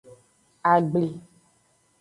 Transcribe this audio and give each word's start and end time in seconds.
Agbli. 0.71 1.07